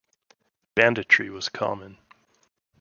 Banditry 0.73 1.29
was 1.29 1.47
common. 1.47 1.99